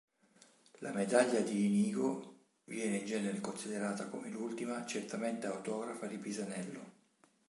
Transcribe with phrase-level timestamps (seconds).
[0.79, 6.91] La medaglia di Inigo viene in genere considerata come l'ultima certamente autografa di Pisanello.